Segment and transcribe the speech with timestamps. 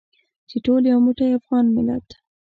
[0.49, 2.07] چې ټول یو موټی افغان ملت.